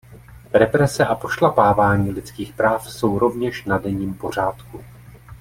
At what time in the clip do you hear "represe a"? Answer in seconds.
0.53-1.15